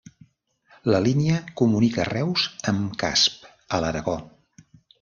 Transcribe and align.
La 0.91 1.01
línia 1.07 1.35
comunica 1.61 2.07
Reus 2.11 2.47
amb 2.73 2.99
Casp, 3.05 3.47
a 3.79 3.83
l'Aragó. 3.85 4.19